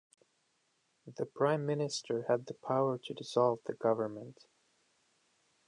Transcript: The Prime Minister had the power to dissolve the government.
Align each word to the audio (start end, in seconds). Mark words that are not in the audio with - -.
The 1.05 1.27
Prime 1.27 1.63
Minister 1.67 2.25
had 2.27 2.47
the 2.47 2.55
power 2.55 2.97
to 2.97 3.13
dissolve 3.13 3.59
the 3.67 3.73
government. 3.73 4.47